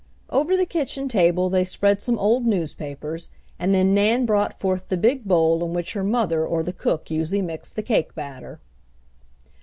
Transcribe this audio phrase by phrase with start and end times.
[0.31, 4.97] Over the kitchen table they spread some old newspapers, and then Nan brought forth the
[4.97, 8.59] big bowl in which her mother or the cook usually mixed the cake batter.